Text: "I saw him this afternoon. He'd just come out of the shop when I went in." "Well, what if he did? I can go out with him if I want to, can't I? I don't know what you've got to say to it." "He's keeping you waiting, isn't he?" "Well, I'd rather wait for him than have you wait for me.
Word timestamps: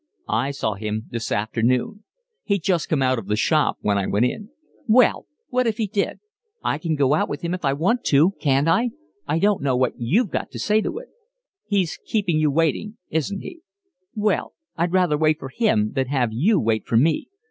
"I 0.27 0.49
saw 0.49 0.73
him 0.73 1.03
this 1.11 1.31
afternoon. 1.31 2.03
He'd 2.43 2.63
just 2.63 2.89
come 2.89 3.03
out 3.03 3.19
of 3.19 3.27
the 3.27 3.35
shop 3.35 3.77
when 3.81 3.99
I 3.99 4.07
went 4.07 4.25
in." 4.25 4.49
"Well, 4.87 5.27
what 5.49 5.67
if 5.67 5.77
he 5.77 5.85
did? 5.85 6.19
I 6.63 6.79
can 6.79 6.95
go 6.95 7.13
out 7.13 7.29
with 7.29 7.43
him 7.43 7.53
if 7.53 7.63
I 7.63 7.73
want 7.73 8.03
to, 8.05 8.31
can't 8.39 8.67
I? 8.67 8.89
I 9.27 9.37
don't 9.37 9.61
know 9.61 9.75
what 9.77 9.93
you've 9.97 10.31
got 10.31 10.49
to 10.53 10.57
say 10.57 10.81
to 10.81 10.97
it." 10.97 11.09
"He's 11.67 11.99
keeping 12.03 12.39
you 12.39 12.49
waiting, 12.49 12.97
isn't 13.11 13.41
he?" 13.41 13.59
"Well, 14.15 14.53
I'd 14.75 14.91
rather 14.91 15.19
wait 15.19 15.37
for 15.37 15.49
him 15.49 15.91
than 15.91 16.07
have 16.07 16.29
you 16.33 16.59
wait 16.59 16.87
for 16.87 16.97
me. 16.97 17.27